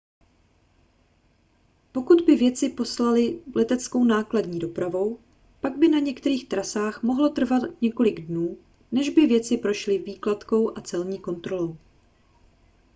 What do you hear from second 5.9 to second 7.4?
některých trasách mohlo